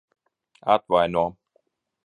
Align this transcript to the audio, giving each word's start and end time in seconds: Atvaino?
Atvaino? 0.73 1.23